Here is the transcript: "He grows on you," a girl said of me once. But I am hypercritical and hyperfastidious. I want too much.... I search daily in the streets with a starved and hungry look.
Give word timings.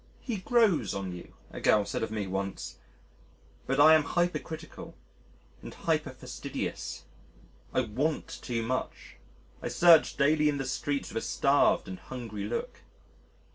"He 0.21 0.37
grows 0.37 0.95
on 0.95 1.15
you," 1.15 1.35
a 1.51 1.61
girl 1.61 1.85
said 1.85 2.01
of 2.01 2.09
me 2.09 2.25
once. 2.25 2.77
But 3.67 3.79
I 3.79 3.93
am 3.93 4.01
hypercritical 4.01 4.95
and 5.61 5.75
hyperfastidious. 5.75 7.03
I 7.71 7.81
want 7.81 8.39
too 8.41 8.63
much.... 8.63 9.17
I 9.61 9.67
search 9.67 10.17
daily 10.17 10.49
in 10.49 10.57
the 10.57 10.65
streets 10.65 11.09
with 11.13 11.21
a 11.23 11.27
starved 11.27 11.87
and 11.87 11.99
hungry 11.99 12.45
look. 12.45 12.79